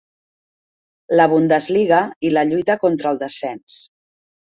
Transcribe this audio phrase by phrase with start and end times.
[1.19, 1.99] La Bundesliga
[2.29, 3.77] i la lluita contra el descens.